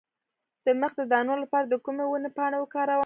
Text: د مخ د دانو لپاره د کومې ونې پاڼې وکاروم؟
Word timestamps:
د 0.65 0.67
مخ 0.81 0.91
د 0.99 1.01
دانو 1.13 1.33
لپاره 1.43 1.65
د 1.67 1.73
کومې 1.85 2.05
ونې 2.07 2.29
پاڼې 2.37 2.57
وکاروم؟ 2.59 2.99